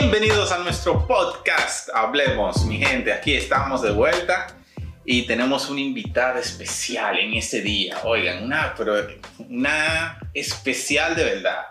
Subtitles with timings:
[0.00, 3.12] Bienvenidos a nuestro podcast Hablemos, mi gente.
[3.12, 4.46] Aquí estamos de vuelta
[5.04, 7.98] y tenemos una invitada especial en este día.
[8.04, 8.76] Oigan, una,
[9.40, 11.62] una especial de verdad.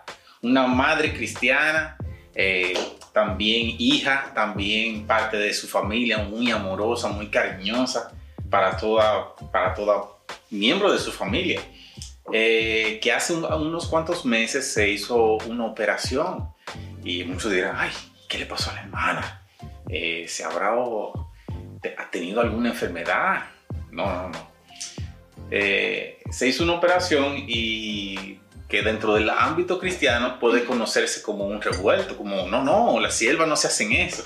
[0.42, 1.98] Una madre cristiana,
[2.36, 2.78] eh,
[3.14, 8.12] también hija, también parte de su familia, muy amorosa, muy cariñosa
[8.50, 10.04] para toda, para toda
[10.50, 11.62] miembro de su familia.
[12.34, 16.50] Eh, que hace unos cuantos meses se hizo una operación
[17.06, 17.92] y muchos dirán, ay,
[18.28, 19.48] ¿qué le pasó a la hermana?
[19.90, 23.46] Eh, ¿Se habrá ha tenido alguna enfermedad?
[23.92, 24.52] No, no, no.
[25.50, 31.62] Eh, se hizo una operación y que dentro del ámbito cristiano puede conocerse como un
[31.62, 34.24] revuelto, como no, no, las siervas no se hacen eso.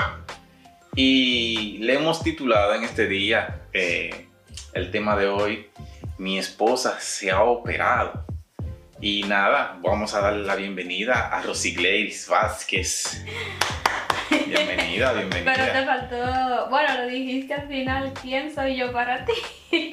[0.96, 4.28] Y le hemos titulado en este día eh,
[4.74, 5.70] el tema de hoy,
[6.18, 8.26] mi esposa se ha operado.
[9.04, 13.26] Y nada, vamos a darle la bienvenida a Rosigleiris Vázquez.
[14.32, 15.54] Bienvenida, bienvenida.
[15.54, 19.34] Pero te faltó, bueno, lo dijiste al final, ¿quién soy yo para ti?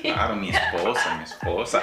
[0.02, 1.82] Claro, mi esposa, mi esposa.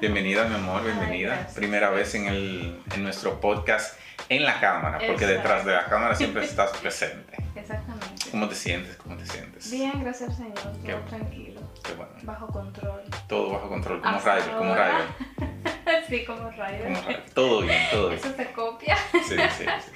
[0.00, 1.46] Bienvenida, mi amor, bienvenida.
[1.54, 6.14] Primera vez en, el, en nuestro podcast en la cámara, porque detrás de la cámara
[6.14, 7.36] siempre estás presente.
[7.54, 8.30] Exactamente.
[8.30, 8.96] ¿Cómo te sientes?
[8.96, 9.70] ¿Cómo te sientes?
[9.70, 11.60] Bien, gracias al Señor, todo tranquilo.
[11.82, 12.12] Qué bueno.
[12.22, 13.02] Bajo control.
[13.28, 16.04] Todo bajo control, como Ryder, como Ryder.
[16.08, 17.24] sí, como Ryder.
[17.34, 18.20] Todo bien, todo bien.
[18.20, 18.96] Eso se copia.
[19.12, 19.90] Sí, sí, sí.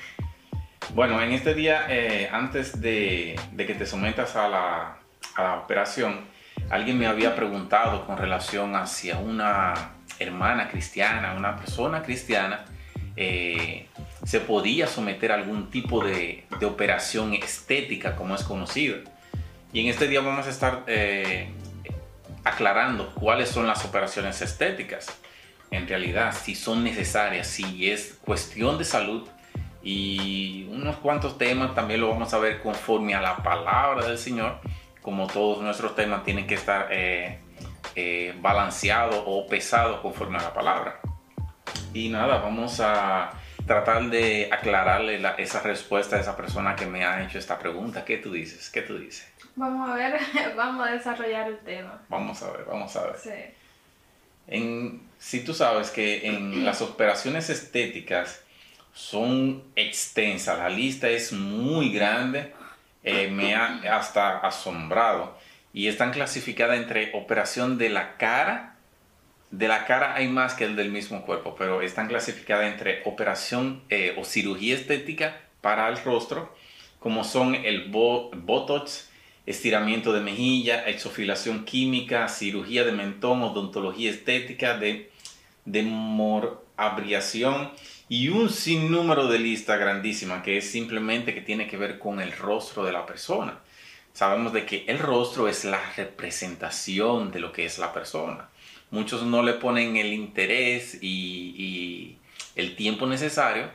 [0.95, 4.99] Bueno, en este día, eh, antes de, que te sometas a la,
[5.65, 6.21] operación,
[6.71, 9.75] alguien me había preguntado con relación hacia una
[10.21, 12.65] hermana cristiana, una persona cristiana,
[13.17, 13.89] eh,
[14.25, 18.99] se podía someter a algún tipo de, operación estética como es conocido.
[19.73, 21.49] Y en este día vamos a estar eh,
[22.45, 25.09] aclarando cuáles son las operaciones estéticas.
[25.73, 29.29] En realidad, si son necesarias, si es cuestión de salud
[29.84, 34.58] y unos cuantos temas también lo vamos a ver conforme a la palabra del Señor,
[35.02, 37.39] como todos nuestros temas tienen que estar eh,
[37.95, 41.00] eh, balanceados o pesados conforme a la palabra.
[41.92, 43.33] Y nada, vamos a
[43.67, 48.06] tratar de aclararle esa respuesta a esa persona que me ha hecho esta pregunta.
[48.06, 48.70] ¿Qué tú dices?
[48.70, 49.30] ¿Qué tú dices?
[49.55, 50.18] Vamos a ver,
[50.56, 52.01] vamos a desarrollar el tema.
[52.08, 53.16] Vamos a ver, vamos a ver.
[53.18, 53.30] Sí.
[54.46, 58.45] En, si tú sabes que en las operaciones estéticas
[58.95, 62.55] son extensas, la lista es muy grande,
[63.03, 65.37] eh, me ha hasta asombrado.
[65.73, 68.77] Y están clasificadas entre operación de la cara,
[69.51, 73.83] de la cara hay más que el del mismo cuerpo, pero están clasificadas entre operación
[73.89, 76.55] eh, o cirugía estética para el rostro,
[77.01, 79.11] como son el botox,
[79.45, 85.11] estiramiento de mejilla, exofilación química, cirugía de mentón, odontología estética, de,
[85.65, 87.71] de morabriación
[88.14, 92.30] y un sinnúmero de lista grandísima que es simplemente que tiene que ver con el
[92.30, 93.58] rostro de la persona.
[94.13, 98.48] Sabemos de que el rostro es la representación de lo que es la persona.
[98.92, 102.19] Muchos no le ponen el interés y,
[102.55, 103.69] el tiempo necesario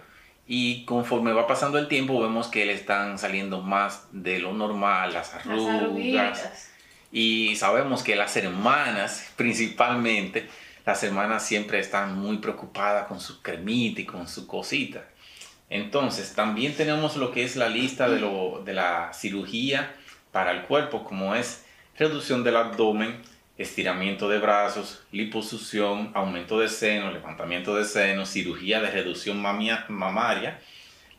[0.47, 5.11] y conforme va pasando el tiempo vemos que le están saliendo más de lo normal,
[5.11, 6.71] las arrugas.
[7.11, 10.47] y sabemos que las hermanas principalmente
[10.89, 15.03] las hermanas siempre están muy preocupadas con su cremita y con su cosita.
[15.69, 19.95] Entonces, también tenemos lo que es la lista de, lo, de la cirugía
[20.31, 21.63] para el cuerpo, como es
[21.95, 23.22] reducción del abdomen,
[23.59, 30.59] estiramiento de brazos, liposucción, aumento de seno, levantamiento de seno, cirugía de reducción mamaria,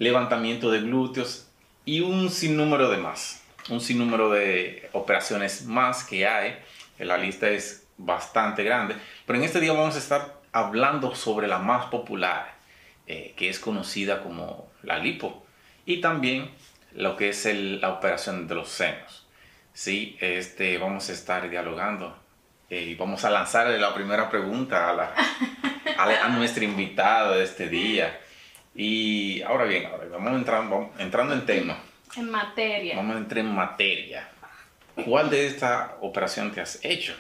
[0.01, 1.47] levantamiento de glúteos
[1.85, 3.45] y un sinnúmero de más.
[3.69, 6.59] Un sinnúmero de operaciones más que hay.
[6.99, 8.97] La lista es bastante grande.
[9.27, 12.55] Pero en este día vamos a estar hablando sobre la más popular,
[13.07, 15.47] eh, que es conocida como la lipo,
[15.87, 16.51] y también
[16.93, 19.27] lo que es la operación de los senos.
[19.73, 22.19] Sí, este, vamos a estar dialogando
[22.69, 25.15] eh, y vamos a lanzarle la primera pregunta a, la,
[25.97, 28.21] a, nuestra invitada de este día.
[28.75, 31.79] Y ahora bien, ahora vamos entrando, entrando en tema.
[32.17, 32.97] En materia.
[32.97, 34.29] Vamos a entrar en materia.
[35.05, 37.15] ¿Cuál de esta operación te has hecho?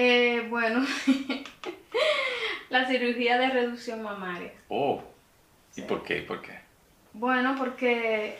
[0.00, 0.86] Eh, bueno,
[2.70, 4.52] la cirugía de reducción mamaria.
[4.68, 5.02] Oh,
[5.74, 6.22] ¿y por qué?
[6.22, 6.56] ¿Por qué?
[7.14, 8.38] Bueno, porque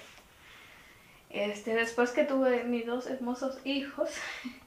[1.30, 4.08] este, después que tuve mis dos hermosos hijos,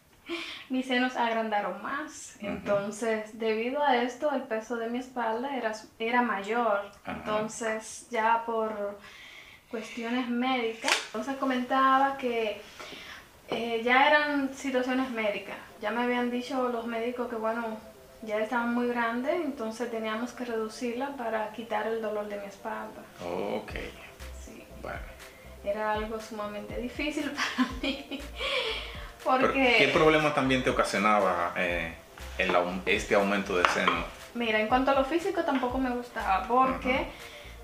[0.70, 2.36] mis senos agrandaron más.
[2.42, 6.92] Entonces, debido a esto, el peso de mi espalda era, era mayor.
[7.08, 9.00] Entonces, ya por
[9.70, 12.60] cuestiones médicas, entonces comentaba que
[13.52, 15.58] eh, ya eran situaciones médicas.
[15.82, 17.78] Ya me habían dicho los médicos que, bueno,
[18.22, 23.02] ya estaban muy grandes, entonces teníamos que reducirla para quitar el dolor de mi espalda.
[23.24, 23.72] ok.
[24.40, 24.64] Sí.
[24.82, 25.00] Bueno.
[25.64, 28.22] Era algo sumamente difícil para mí.
[29.24, 29.76] Porque...
[29.78, 31.94] ¿Qué problema también te ocasionaba eh,
[32.86, 34.06] este aumento de seno?
[34.34, 37.08] Mira, en cuanto a lo físico tampoco me gustaba porque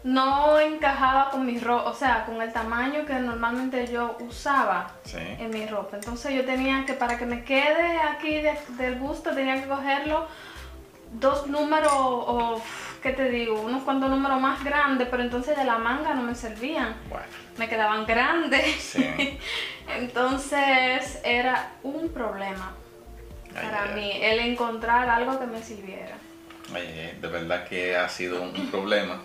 [0.03, 5.49] no encajaba con mi ropa, o sea, con el tamaño que normalmente yo usaba en
[5.49, 5.97] mi ropa.
[5.97, 8.41] Entonces yo tenía que, para que me quede aquí
[8.77, 10.27] del busto, tenía que cogerlo
[11.13, 12.61] dos números o,
[13.01, 13.61] ¿qué te digo?
[13.61, 16.95] Unos cuantos números más grandes, pero entonces de la manga no me servían.
[17.09, 17.25] Bueno.
[17.57, 18.95] Me quedaban grandes.
[19.97, 22.73] entonces era un problema
[23.61, 26.17] para mí el encontrar algo que me sirviera.
[26.71, 29.21] de verdad que ha sido un problema.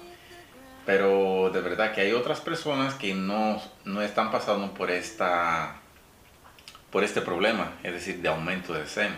[0.84, 5.76] Pero de verdad que hay otras personas que no, no están pasando por esta
[6.92, 9.16] por este problema, es decir, de aumento de seno.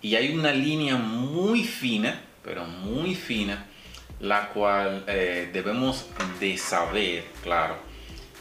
[0.00, 3.66] Y hay una línea muy fina, pero muy fina,
[4.18, 6.06] la cual eh, debemos
[6.40, 7.76] de saber, claro,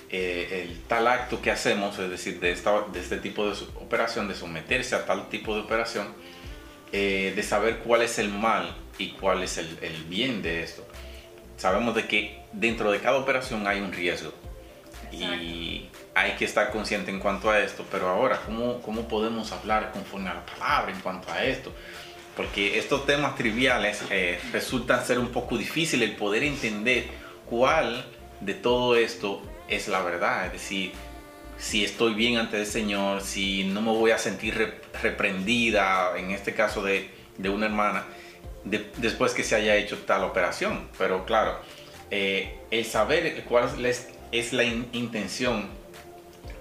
[0.09, 4.29] eh, el tal acto que hacemos, es decir, de, esta, de este tipo de operación,
[4.29, 6.07] de someterse a tal tipo de operación,
[6.93, 10.87] eh, de saber cuál es el mal y cuál es el, el, bien de esto.
[11.57, 14.33] Sabemos de que dentro de cada operación hay un riesgo.
[15.11, 19.91] Y hay que estar consciente en cuanto a esto, pero ahora, ¿cómo, ¿cómo podemos hablar
[19.91, 21.71] conforme a la palabra en cuanto a esto?
[22.35, 27.07] Porque estos temas triviales eh, resultan ser un poco difíciles el poder entender
[27.49, 28.05] cuál
[28.41, 30.91] de todo esto es la verdad, es decir,
[31.57, 36.53] si estoy bien ante el Señor, si no me voy a sentir reprendida, en este
[36.53, 38.05] caso de, de una hermana,
[38.65, 40.89] después que se haya hecho tal operación.
[40.97, 41.59] Pero claro,
[42.11, 45.69] eh, el saber cuál es, es la intención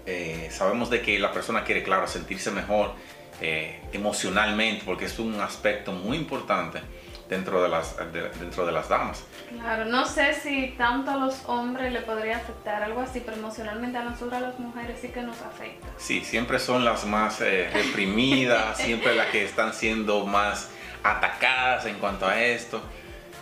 [0.06, 2.92] eh, sabemos de que la persona quiere, claro, sentirse mejor
[3.40, 6.80] eh, emocionalmente, porque es un aspecto muy importante
[7.28, 7.96] dentro de, las,
[8.38, 9.24] dentro de las damas.
[9.48, 13.96] Claro, no sé si tanto a los hombres le podría afectar algo así, pero emocionalmente
[13.96, 15.86] a nosotros, a las mujeres, sí que nos afecta.
[15.96, 20.68] Sí, siempre son las más eh, reprimidas, siempre las que están siendo más
[21.04, 22.82] atacadas en cuanto a esto.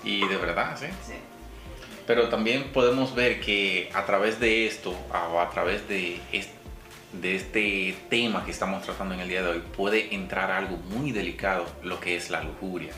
[0.05, 0.87] Y de verdad, sí.
[1.07, 1.15] sí.
[2.07, 4.95] Pero también podemos ver que a través de esto,
[5.33, 6.53] o a través de este,
[7.13, 11.13] de este tema que estamos tratando en el día de hoy, puede entrar algo muy
[11.13, 12.93] delicado, lo que es la lujuria.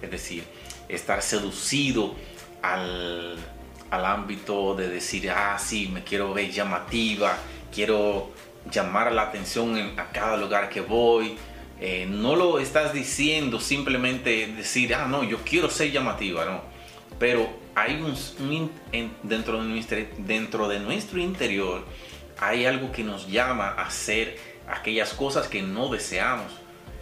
[0.00, 0.44] Es decir,
[0.88, 2.14] estar seducido
[2.62, 3.36] al,
[3.90, 7.36] al ámbito de decir, ah, sí, me quiero ver llamativa,
[7.72, 8.30] quiero
[8.70, 11.36] llamar la atención en, a cada lugar que voy.
[11.80, 16.62] Eh, no lo estás diciendo simplemente decir, ah, no, yo quiero ser llamativa, no.
[17.18, 17.94] Pero hay
[18.40, 18.70] un,
[19.22, 21.84] dentro, de nuestro, dentro de nuestro interior
[22.40, 24.38] hay algo que nos llama a hacer
[24.68, 26.52] aquellas cosas que no deseamos,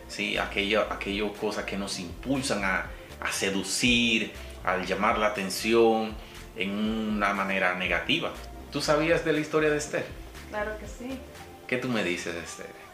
[0.09, 0.39] ¿sí?
[0.39, 2.87] Aquello, aquello cosas que nos impulsan a,
[3.21, 4.33] a seducir,
[4.65, 6.15] a llamar la atención
[6.57, 8.33] en una manera negativa.
[8.73, 10.07] ¿Tú sabías de la historia de Esther?
[10.51, 11.19] Claro que sí.
[11.67, 12.86] ¿Qué tú me dices, Esther?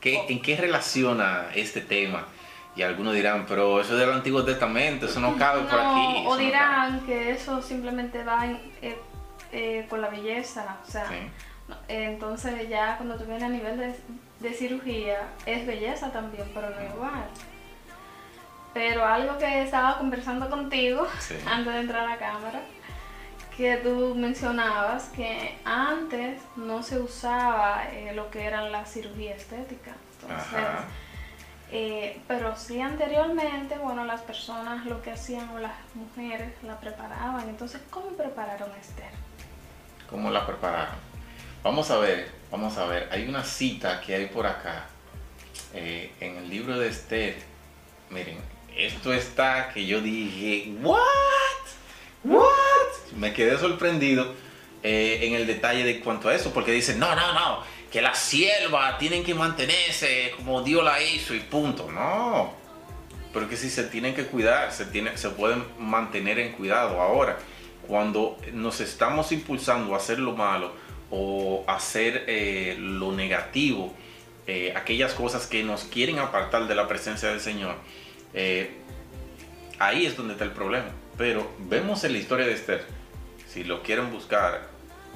[0.00, 0.24] ¿Qué.
[0.28, 2.26] ¿En qué relaciona este tema?
[2.76, 6.24] Y algunos dirán, pero eso es del Antiguo Testamento, eso no cabe por aquí.
[6.26, 8.96] O dirán que eso simplemente va eh,
[9.52, 11.06] eh, con la belleza, o sea,
[11.88, 13.94] entonces ya cuando tú vienes a nivel
[14.40, 17.26] de, cirugía es belleza también, pero no igual.
[18.72, 21.06] Pero algo que estaba conversando contigo
[21.46, 22.62] antes de entrar a la cámara,
[23.60, 29.92] que tú mencionabas que antes no se usaba eh, lo que eran la cirugía estética.
[31.70, 37.50] Eh, pero sí anteriormente, bueno, las personas lo que hacían o las mujeres la preparaban.
[37.50, 39.10] Entonces, ¿cómo prepararon a Esther?
[40.08, 40.96] ¿Cómo la prepararon?
[41.62, 43.10] Vamos a ver, vamos a ver.
[43.12, 44.86] Hay una cita que hay por acá
[45.74, 47.36] eh, en el libro de Esther.
[48.08, 48.38] Miren,
[48.74, 51.02] esto está que yo dije, ¿what?
[52.24, 52.59] ¿What?
[53.16, 54.34] Me quedé sorprendido
[54.82, 58.18] eh, en el detalle de cuanto a eso, porque dicen, no, no, no que las
[58.18, 61.90] siervas tienen que mantenerse como Dios la hizo y punto.
[61.90, 62.52] No,
[63.32, 67.00] pero que si se tienen que cuidar, se, tiene, se pueden mantener en cuidado.
[67.00, 67.38] Ahora,
[67.86, 70.72] cuando nos estamos impulsando a hacer lo malo
[71.10, 73.92] o hacer eh, lo negativo
[74.46, 77.74] eh, aquellas cosas que nos quieren apartar de la presencia del Señor,
[78.34, 78.70] eh,
[79.78, 80.90] ahí es donde está el problema.
[81.18, 82.84] Pero vemos en la historia de Esther,
[83.52, 84.68] si lo quieren buscar,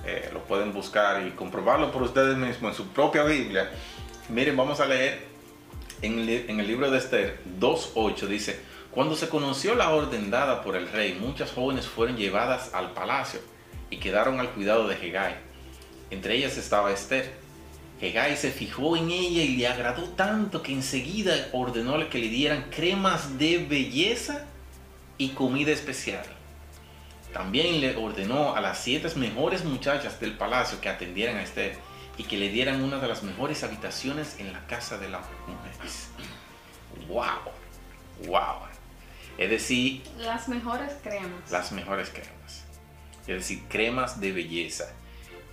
[0.04, 3.70] eh, lo pueden buscar y comprobarlo por ustedes mismos en su propia Biblia.
[4.28, 5.26] Miren, vamos a leer
[6.02, 8.60] en en el libro de Esther 2.8, dice,
[8.90, 13.40] cuando se conoció la orden dada por el rey, muchas jóvenes fueron llevadas al palacio
[13.90, 15.34] y quedaron al cuidado de Hegai.
[16.10, 17.32] Entre ellas estaba Esther.
[18.00, 22.70] Hegai se fijó en ella y le agradó tanto que enseguida ordenó que le dieran
[22.70, 24.44] cremas de belleza
[25.18, 26.24] y comida especial.
[27.34, 31.76] También le ordenó a las siete mejores muchachas del palacio que atendieran a Esther
[32.16, 36.10] y que le dieran una de las mejores habitaciones en la casa de las mujeres.
[37.08, 38.28] ¡Wow!
[38.28, 38.68] ¡Wow!
[39.36, 40.04] Es decir...
[40.16, 41.50] Las mejores cremas.
[41.50, 42.64] Las mejores cremas.
[43.22, 44.92] Es decir, cremas de belleza.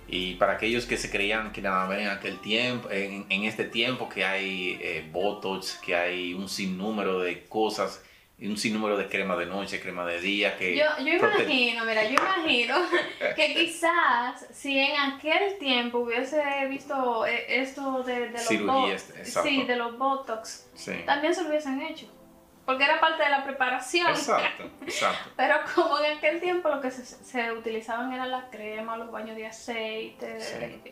[0.06, 4.08] Y para aquellos que se creían que nada más en aquel tiempo, en, este tiempo
[4.08, 8.02] que hay eh, botox, que hay un sinnúmero de cosas,
[8.48, 10.76] un sinnúmero de crema de noche, crema de día, que...
[10.76, 12.76] Yo, yo imagino, mira, yo imagino
[13.36, 19.62] que quizás si en aquel tiempo hubiese visto eh, esto de, de los botox, sí,
[19.64, 20.70] de los botox,
[21.06, 22.06] también se lo hubiesen hecho
[22.64, 24.10] porque era parte de la preparación.
[24.10, 25.30] Exacto, exacto.
[25.36, 29.46] Pero como en aquel tiempo lo que se, utilizaban era la crema, los baños de
[29.46, 30.26] aceite,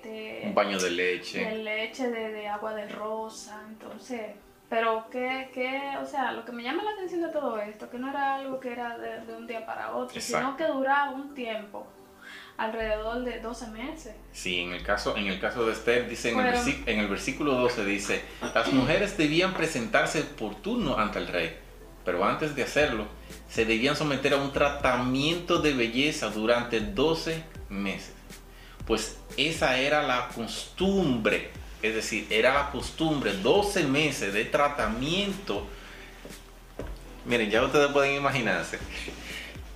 [0.02, 1.44] de, un baño de leche.
[1.44, 4.32] De leche, de, agua de rosa, entonces...
[4.70, 7.98] Pero que, que, o sea, lo que me llama la atención de todo esto, que
[7.98, 11.86] no era algo que era de, un día para otro, sino que duraba un tiempo
[12.56, 14.14] alrededor de 12 meses.
[14.32, 16.54] Sí, en el caso, en el caso de Esther, dice en, el
[16.86, 18.22] en, el versículo 12, dice,
[18.54, 21.56] las mujeres debían presentarse por turno ante el rey,
[22.04, 23.06] pero antes de hacerlo,
[23.48, 28.14] se debían someter a un tratamiento de belleza durante 12 meses.
[28.86, 31.50] Pues esa era la costumbre,
[31.82, 35.66] es decir, era la costumbre, 12 meses de tratamiento.
[37.24, 38.78] Miren, ya ustedes pueden imaginarse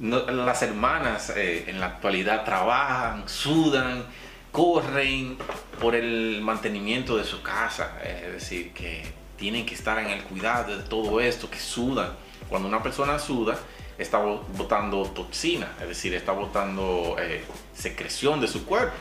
[0.01, 4.05] las hermanas eh, en la actualidad trabajan, sudan,
[4.51, 5.37] corren
[5.81, 9.05] por el mantenimiento de su casa, es decir, que
[9.37, 12.11] tienen que estar en el cuidado de todo esto, que sudan.
[12.49, 13.57] Cuando una persona suda,
[13.99, 17.45] está botando toxina, es decir, está botando eh,
[17.75, 18.97] secreción de su cuerpo.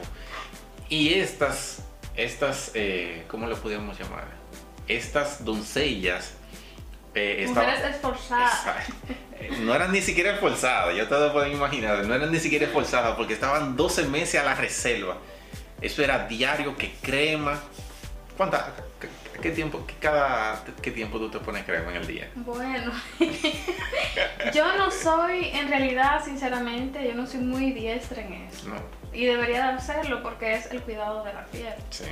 [0.89, 1.83] Y estas,
[2.15, 4.25] estas eh, ¿cómo le podríamos llamar?
[4.87, 6.35] Estas doncellas
[7.15, 8.87] eh, Mujeres esforzadas.
[9.59, 13.33] No eran ni siquiera esforzadas, ya todos pueden imaginar, no eran ni siquiera esforzadas porque
[13.33, 15.17] estaban 12 meses a la reserva.
[15.81, 17.59] Eso era diario, que crema.
[18.37, 18.73] ¿Cuánta,
[19.41, 22.31] qué, tiempo, qué, cada, qué tiempo tú te pones crema en el día?
[22.35, 22.91] Bueno,
[24.53, 28.67] yo no soy, en realidad, sinceramente, yo no soy muy diestra en eso.
[29.13, 31.73] Y debería de hacerlo porque es el cuidado de la piel.
[31.89, 32.05] Sí.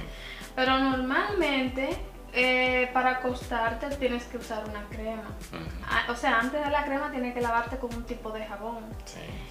[0.55, 1.97] Pero normalmente
[2.33, 5.35] eh, para acostarte tienes que usar una crema.
[5.87, 8.85] Ah, o sea, antes de la crema tienes que lavarte con un tipo de jabón.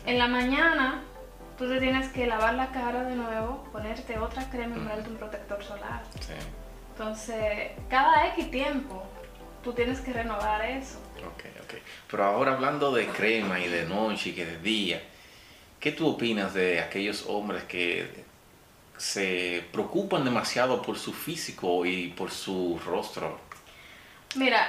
[0.07, 1.03] En la mañana
[1.59, 5.17] tú te tienes que lavar la cara de nuevo, ponerte otra crema y ponerte un
[5.17, 6.03] protector solar.
[6.93, 9.03] Entonces, cada X tiempo
[9.63, 10.99] tú tienes que renovar eso.
[11.19, 11.75] Ok, ok.
[12.11, 15.03] Pero ahora hablando de crema y de noche y que de día,
[15.81, 18.29] ¿qué tú opinas de aquellos hombres que
[19.01, 23.39] se preocupan demasiado por su físico y por su rostro.
[24.37, 24.69] Mira,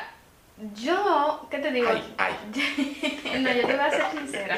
[0.74, 1.89] yo, ¿qué te digo?
[2.18, 2.34] Ay,
[3.41, 4.58] no, yo te voy a ser sincera.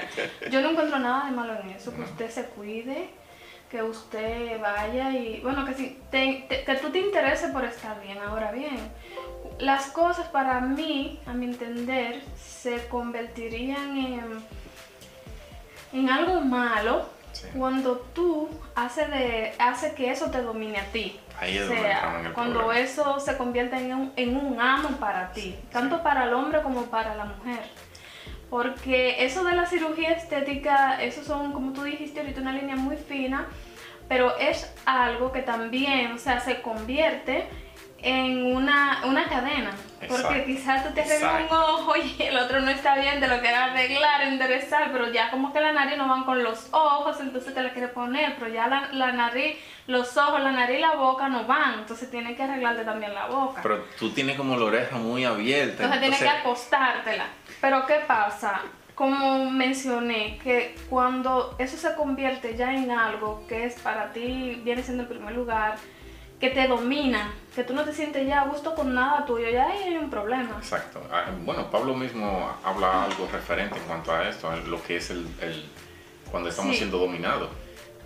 [0.51, 3.09] Yo no encuentro nada de malo en eso, que usted se cuide,
[3.71, 8.19] que usted vaya y, bueno, que, si que tú te intereses por estar bien.
[8.19, 8.77] Ahora bien,
[9.57, 14.43] las cosas para mí, a mi entender, se convertirían en,
[15.93, 17.05] en algo malo
[17.55, 21.19] cuando tú haces de, hace que eso te domine a ti.
[21.39, 25.55] Ahí es o sea, cuando eso se convierte en un, en un amo para ti,
[25.71, 27.61] tanto para el hombre como para la mujer.
[28.49, 32.97] Porque eso de la cirugía estética, eso son, como tú dijiste ahorita, una línea muy
[32.97, 33.47] fina,
[34.07, 37.45] pero es algo que también, o sea, se convierte
[38.03, 39.71] en una, una cadena.
[40.07, 43.39] Porque quizás tú te arreglas un ojo y el otro no está bien de lo
[43.41, 47.17] que era arreglar, enderezar, pero ya como que la nariz no van con los ojos,
[47.21, 49.55] entonces te la quiere poner, pero ya la, la nariz,
[49.87, 53.27] los ojos, la nariz y la boca no van, entonces tienes que arreglarte también la
[53.27, 53.61] boca.
[53.63, 55.83] Pero tú tienes como la oreja muy abierta.
[55.83, 57.25] Entonces, tienes que acostártela.
[57.61, 58.61] Pero ¿qué pasa?
[58.95, 64.83] Como mencioné, que cuando eso se convierte ya en algo que es para ti, viene
[64.83, 65.77] siendo el primer lugar,
[66.39, 69.69] que te domina, que tú no te sientes ya a gusto con nada tuyo, ya
[69.69, 70.57] hay un problema.
[70.57, 71.01] Exacto.
[71.11, 75.25] Ah, bueno, Pablo mismo habla algo referente en cuanto a esto, lo que es el,
[76.31, 77.49] cuando estamos siendo dominados.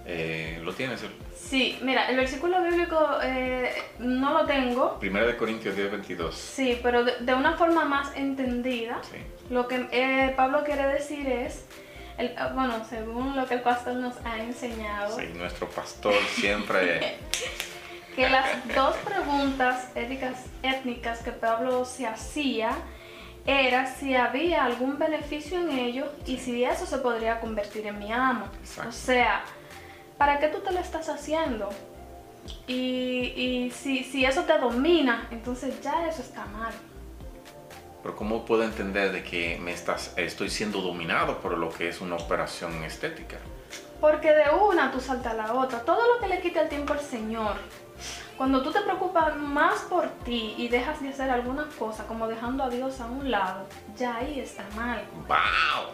[0.06, 1.02] Eh, ¿Lo tienes?
[1.36, 5.00] Sí, mira, el versículo bíblico eh, no lo tengo.
[5.00, 6.36] Primera de Corintios 10, 22.
[6.36, 9.02] Sí, pero de, una forma más entendida,
[9.50, 11.66] lo que eh, Pablo quiere decir es,
[12.18, 15.18] el, bueno, según lo que el pastor nos ha enseñado.
[15.18, 17.18] Sí, nuestro pastor siempre...
[18.18, 22.72] que las dos preguntas éticas, étnicas que Pablo se hacía
[23.46, 28.12] era si había algún beneficio en ello y si eso se podría convertir en mi
[28.12, 28.48] amo.
[28.88, 29.44] O sea,
[30.18, 31.70] ¿para qué tú te lo estás haciendo?
[32.66, 36.74] Y, si, si, eso te domina, entonces ya eso está mal.
[38.02, 42.02] Pero ¿cómo puedo entender de que me estás, estoy siendo dominado por lo que es
[42.02, 43.38] una operación estética?
[44.02, 45.82] Porque de una tú saltas a la otra.
[45.82, 47.58] Todo lo que le quita el tiempo al Señor.
[48.38, 52.64] Cuando tú te preocupas más por ti y dejas de hacer alguna cosa, como dejando
[52.64, 53.66] a Dios a un lado,
[53.98, 55.04] ya ahí está mal.
[55.28, 55.92] ¡Wow!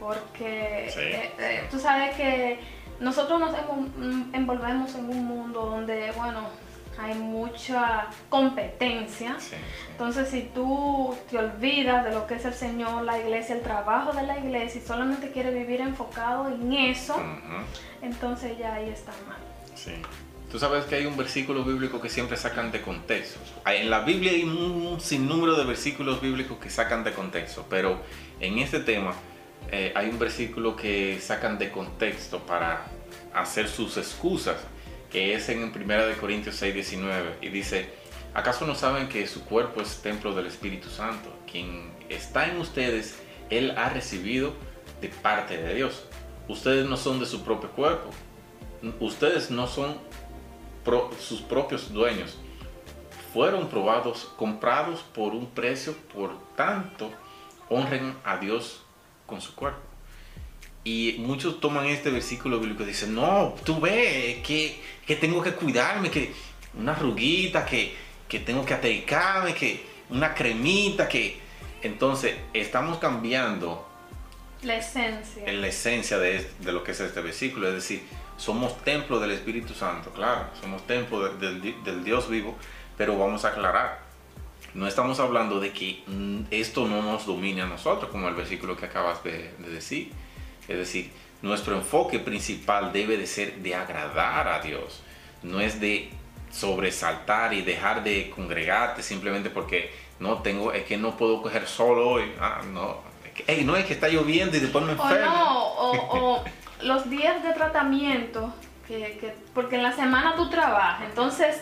[0.00, 2.58] Porque eh, eh, tú sabes que
[2.98, 3.54] nosotros nos
[4.32, 6.48] envolvemos en un mundo donde, bueno,
[6.98, 9.36] hay mucha competencia.
[9.92, 14.12] Entonces, si tú te olvidas de lo que es el Señor, la iglesia, el trabajo
[14.12, 17.16] de la iglesia y solamente quieres vivir enfocado en eso,
[18.02, 19.38] entonces ya ahí está mal.
[19.76, 19.92] Sí.
[20.50, 23.38] Tú sabes que hay un versículo bíblico que siempre sacan de contexto.
[23.66, 28.00] En la Biblia hay un sinnúmero de versículos bíblicos que sacan de contexto, pero
[28.40, 29.12] en este tema
[29.70, 32.86] eh, hay un versículo que sacan de contexto para
[33.34, 34.56] hacer sus excusas,
[35.10, 35.72] que es en 1
[36.18, 37.90] Corintios 6, 19, y dice,
[38.32, 41.30] ¿acaso no saben que su cuerpo es templo del Espíritu Santo?
[41.50, 43.18] Quien está en ustedes,
[43.50, 44.54] Él ha recibido
[45.02, 46.04] de parte de Dios.
[46.48, 48.08] Ustedes no son de su propio cuerpo.
[49.00, 49.98] Ustedes no son
[51.20, 52.36] sus propios dueños.
[53.32, 57.10] Fueron probados, comprados por un precio, por tanto,
[57.68, 58.82] honren a Dios
[59.26, 59.80] con su cuerpo.
[60.84, 65.52] Y muchos toman este versículo bíblico y dicen, no, tú ves que, que tengo que
[65.52, 66.32] cuidarme, que
[66.78, 67.94] una ruguita, que,
[68.26, 71.46] que tengo que ateicarme, que una cremita, que...
[71.82, 73.88] Entonces, estamos cambiando
[74.62, 75.52] la esencia.
[75.52, 77.68] La esencia de, de, lo que es este versículo.
[77.68, 78.02] Es decir,
[78.38, 82.56] somos templo del Espíritu Santo, claro, somos templo del, del Dios vivo,
[82.96, 84.08] pero vamos a aclarar
[84.74, 88.76] no estamos hablando de que mm, esto no nos domine a nosotros, como el versículo
[88.76, 90.12] que acabas de, decir.
[90.68, 91.10] Es decir,
[91.42, 95.02] nuestro enfoque principal debe de ser de agradar a Dios,
[95.42, 96.10] no es de
[96.52, 102.08] sobresaltar y dejar de congregarte simplemente porque no tengo, es que no puedo coger solo
[102.08, 102.32] hoy.
[102.40, 102.98] Ah, no,
[103.64, 105.74] no es que está lloviendo y después me enfermo.
[105.76, 106.44] O no, o,
[106.82, 108.52] los días de tratamiento,
[108.86, 111.60] que, porque en la semana tú trabajas, entonces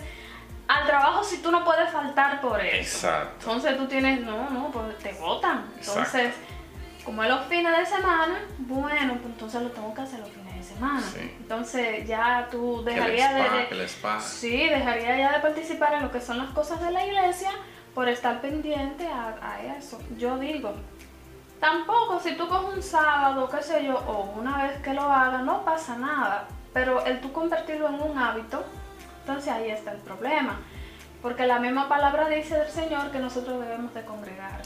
[0.68, 3.06] al trabajo si tú no puedes faltar por eso.
[3.06, 3.46] Exacto.
[3.46, 5.70] Entonces tú tienes, no, no, pues te votan.
[5.78, 6.34] Entonces,
[7.04, 10.56] como es los fines de semana, bueno, pues entonces lo tengo que hacer los fines
[10.56, 11.02] de semana.
[11.38, 13.68] Entonces ya tú dejarías de,
[14.20, 17.50] Sí, dejaría ya de participar en lo que son las cosas de la iglesia
[17.94, 20.00] por estar pendiente a, a eso.
[20.18, 20.74] Yo digo,
[21.60, 25.42] tampoco si tú coges un sábado, qué sé yo, o una vez que lo hagas,
[25.42, 26.48] no pasa nada.
[26.72, 28.64] Pero el tú convertirlo en un hábito,
[29.20, 30.60] entonces ahí está el problema,
[31.22, 34.60] porque la misma palabra dice del Señor que nosotros debemos de congregar.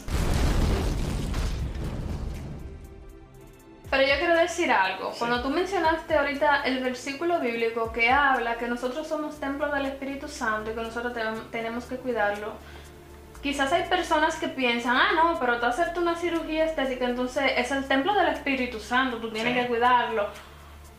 [3.89, 5.11] Pero yo quiero decir algo.
[5.19, 10.29] Cuando tú mencionaste ahorita el versículo bíblico que habla que nosotros somos templo del Espíritu
[10.29, 11.13] Santo y que nosotros
[11.51, 12.53] tenemos que cuidarlo,
[13.41, 17.71] quizás hay personas que piensan, ah, no, pero tú hacerte una cirugía estética, entonces es
[17.71, 20.27] el templo del Espíritu Santo, tú tienes que cuidarlo.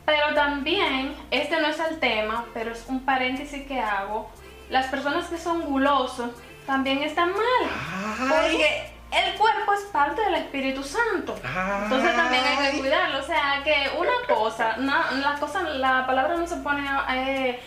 [0.05, 4.31] Pero también, este no es el tema, pero es un paréntesis que hago.
[4.69, 6.31] Las personas que son gulosos
[6.67, 8.29] también están mal.
[8.29, 11.37] Porque el cuerpo es parte del Espíritu Santo.
[11.85, 13.21] Entonces también hay que cuidarlo.
[13.21, 17.61] O sea, que una cosa, la, cosa la palabra no se pone eh,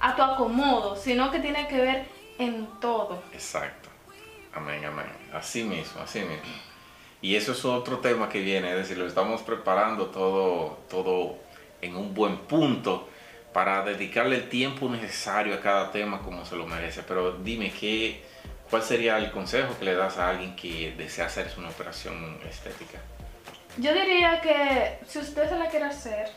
[0.00, 2.06] a tu acomodo, sino que tiene que ver
[2.38, 3.22] en todo.
[3.32, 3.83] Exacto.
[4.54, 5.06] Amén, amén.
[5.32, 6.52] Así mismo, así mismo.
[7.20, 11.38] Y eso es otro tema que viene, es decir, lo estamos preparando todo, todo
[11.80, 13.08] en un buen punto
[13.52, 17.02] para dedicarle el tiempo necesario a cada tema como se lo merece.
[17.02, 18.22] Pero dime, ¿qué,
[18.68, 22.98] ¿cuál sería el consejo que le das a alguien que desea hacerse una operación estética?
[23.78, 26.30] Yo diría que si usted se la quiere hacer,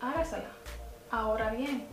[0.00, 0.50] hágasela.
[1.10, 1.86] Ahora bien,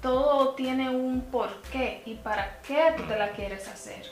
[0.00, 4.02] todo tiene un porqué y para qué tú te la quieres hacer.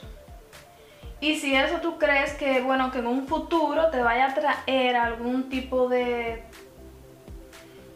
[1.19, 4.95] Y si eso tú crees que, bueno, que en un futuro te vaya a traer
[4.95, 6.43] algún tipo de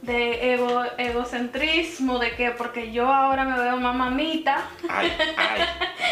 [0.02, 4.62] de ego, egocentrismo, de que porque yo ahora me veo más mamita.
[4.90, 5.62] Ay, ay,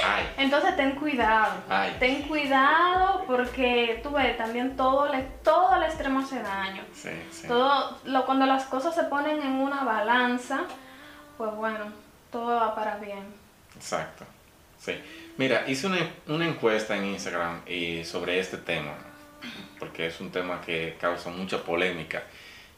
[0.05, 0.25] ay.
[0.37, 1.53] Entonces ten cuidado.
[1.99, 6.83] Ten cuidado porque tú ves, también todo, le, todo el extremo hace daño.
[6.93, 7.47] Sí, sí.
[7.47, 10.61] Todo, lo, cuando las cosas se ponen en una balanza,
[11.39, 11.85] pues bueno,
[12.33, 13.23] todo va para bien.
[13.73, 14.25] Exacto.
[14.77, 14.91] Sí.
[15.37, 17.61] Mira, hice una, encuesta en Instagram
[18.03, 18.93] sobre este tema,
[19.79, 22.23] porque es un tema que causa mucha polémica.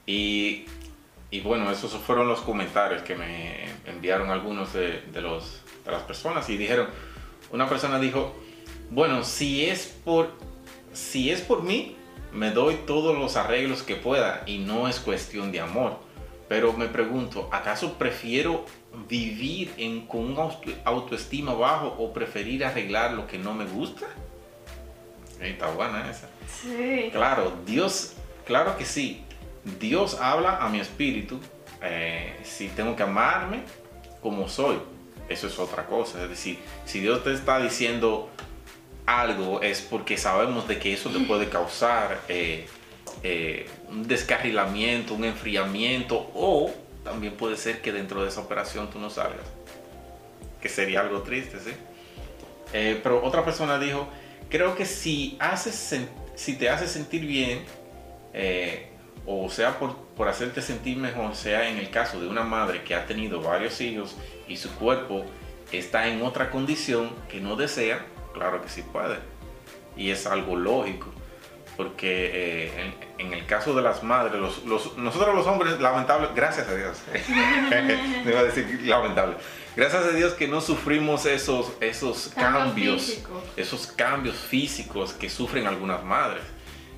[0.05, 0.65] Y,
[1.31, 6.03] y bueno, esos fueron los comentarios que me enviaron algunos de, de los, de las
[6.03, 6.87] personas y dijeron,
[7.51, 8.35] una persona dijo,
[8.91, 10.29] bueno, si es por,
[10.93, 11.97] si es por mí,
[12.31, 16.10] me doy todos los arreglos que pueda y no es cuestión de amor.
[16.51, 18.65] Pero me pregunto, ¿acaso prefiero
[19.07, 24.05] vivir en, con un auto- autoestima bajo o preferir arreglar lo que no me gusta?
[25.39, 26.27] Está buena esa.
[26.61, 27.07] Sí.
[27.13, 29.23] Claro, Dios, claro que sí.
[29.79, 31.39] Dios habla a mi espíritu.
[31.81, 33.61] eh, si tengo que amarme
[34.21, 34.75] como soy,
[35.29, 36.21] eso es otra cosa.
[36.21, 38.29] Es decir, si Dios te está diciendo
[39.05, 42.67] algo es porque sabemos de que eso te puede causar eh,
[43.23, 46.71] eh, un descarrilamiento, un enfriamiento o
[47.03, 49.45] también puede ser que dentro de esa operación tú no salgas.
[50.61, 51.71] Que sería algo triste, ¿sí?
[52.73, 54.07] Eh, pero otra persona dijo,
[54.49, 55.99] creo que si, haces,
[56.35, 57.63] si te hace sentir bien,
[58.33, 58.87] eh,
[59.25, 63.05] o sea por hacerte sentir mejor, sea en el caso de una madre que ha
[63.05, 64.15] tenido varios hijos
[64.47, 65.25] y su cuerpo
[65.71, 69.17] está en otra condición que no desea, claro que sí puede.
[69.95, 71.07] Y es algo lógico.
[71.77, 76.27] Porque eh, en, en el caso de las madres, los- los- nosotros los hombres, lamentable,
[76.35, 76.97] gracias a Dios,
[78.25, 79.35] me iba a decir lamentable,
[79.75, 83.01] gracias a Dios que no sufrimos esos, esos Cambios
[83.57, 86.43] esos cambios físicos que sufren algunas madres.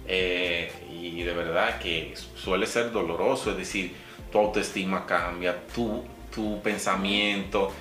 [0.07, 3.95] Eh, y de verdad que suele ser doloroso, es decir,
[4.31, 7.71] tu autoestima cambia, tu, tu pensamiento,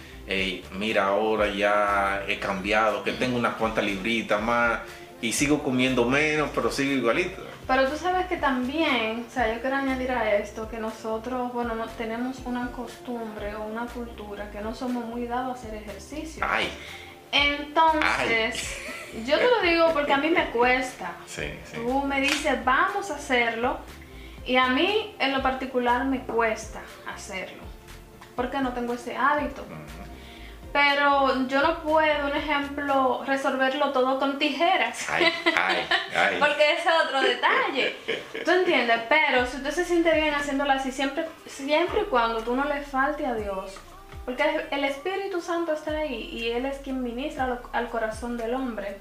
[0.78, 4.81] mira, ahora ya he cambiado, que tengo unas cuantas libritas más
[5.22, 7.42] y sigo comiendo menos, pero sigo igualito.
[7.66, 11.76] Pero tú sabes que también, o sea, yo quiero añadir a esto que nosotros, bueno,
[11.76, 16.44] no, tenemos una costumbre o una cultura que no somos muy dados a hacer ejercicio.
[16.46, 16.68] Ay,
[17.30, 18.76] Entonces,
[19.24, 21.12] yo te lo digo porque a mí me cuesta.
[21.24, 21.76] sí, sí.
[21.76, 23.78] Tú me dices, vamos a hacerlo.
[24.44, 27.62] Y a mí, en lo particular, me cuesta hacerlo.
[28.35, 29.64] Porque no tengo ese hábito.
[30.72, 35.06] Pero yo no puedo, un ejemplo, resolverlo todo con tijeras.
[35.11, 36.37] Ay, ay, ay.
[36.40, 37.96] Porque ese es otro detalle.
[38.44, 39.00] ¿Tú entiendes?
[39.08, 42.80] Pero si usted se siente bien haciéndolo así, siempre, siempre y cuando tú no le
[42.82, 43.74] falte a Dios.
[44.24, 48.54] Porque el- Espíritu Santo está ahí y Él es quien ministra al, al corazón del
[48.54, 48.96] hombre.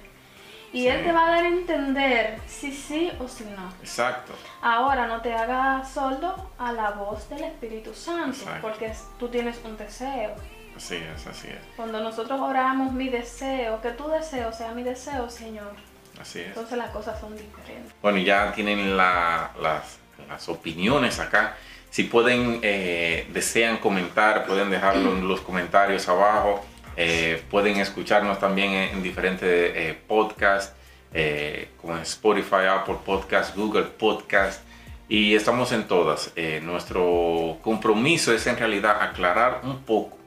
[0.73, 0.87] Y Sí.
[0.87, 3.71] Él te va a dar a entender si sí o si no.
[3.81, 4.33] Exacto.
[4.61, 8.61] Ahora no te hagas sordo a la voz del Espíritu Santo, Exacto.
[8.61, 10.33] porque tú tienes un deseo.
[10.75, 11.57] Así es, así es.
[11.75, 15.73] Cuando nosotros oramos mi deseo, que tu deseo sea mi deseo, Señor,
[16.19, 16.47] Así es.
[16.47, 17.93] entonces las cosas son diferentes.
[18.01, 21.55] Bueno, ya tienen la- las, las opiniones acá.
[21.89, 26.65] Si pueden, eh, desean comentar, pueden dejarlo en los comentarios abajo.
[26.97, 30.73] Eh, pueden escucharnos también en, en diferentes eh, podcasts,
[31.13, 34.61] eh, como en Spotify, Apple Podcast, Google Podcast.
[35.09, 36.31] Y estamos en todas.
[36.37, 40.17] Eh, nuestro compromiso es en realidad aclarar un poco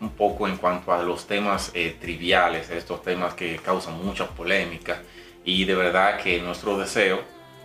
[0.00, 5.02] un poco en cuanto a los temas eh, triviales, estos temas que causan mucha polémica.
[5.44, 7.20] Y de verdad que nuestro deseo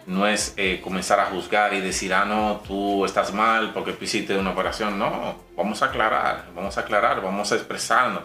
[0.05, 4.33] no es eh, comenzar a juzgar y decir, ah, no, tú estás mal porque tú
[4.39, 8.23] una operación, no, vamos a aclarar, vamos a aclarar, vamos a expresarnos.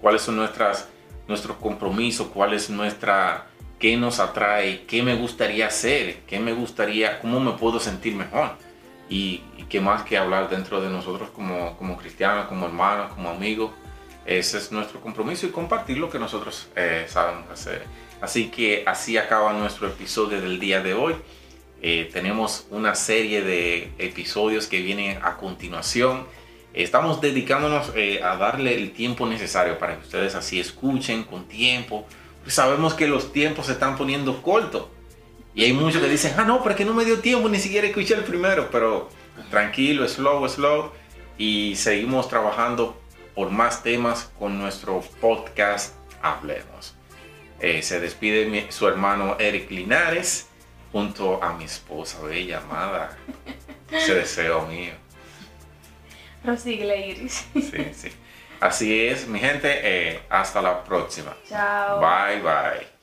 [0.00, 0.88] Cuáles son nuestras,
[1.28, 3.46] nuestros compromisos, cuál es nuestra,
[3.78, 8.63] qué nos atrae, qué me gustaría hacer, qué me gustaría, cómo me puedo sentir mejor
[9.08, 13.72] y, qué más que hablar dentro de nosotros como, como cristianos, como hermanos, como amigos.
[14.26, 17.84] Ese es nuestro compromiso y compartir lo que nosotros eh, sabemos hacer.
[18.20, 21.14] Así que así acaba nuestro episodio del día de hoy.
[21.82, 26.26] Eh, tenemos una serie de episodios que vienen a continuación.
[26.72, 32.06] Estamos dedicándonos eh, a darle el tiempo necesario para que ustedes así escuchen con tiempo.
[32.42, 34.86] Pues sabemos que los tiempos se están poniendo cortos.
[35.54, 37.58] Y hay muchos que dicen, ah, no, pero es que no me dio tiempo ni
[37.58, 38.68] siquiera escuché el primero.
[38.72, 39.08] Pero
[39.50, 40.90] tranquilo, slow, slow.
[41.38, 43.00] Y seguimos trabajando
[43.34, 46.94] por más temas con nuestro podcast Hablemos.
[47.60, 50.48] Eh, se despide mi- su hermano Eric Linares
[50.92, 53.16] junto a mi esposa bella amada.
[53.90, 54.92] Ese deseo mío.
[56.42, 57.46] Prosigue, Iris.
[57.54, 58.08] Sí, sí.
[58.60, 59.68] Así es, mi gente.
[59.82, 61.34] eh, hasta la próxima.
[61.48, 62.00] Chao.
[62.00, 62.93] Bye, bye.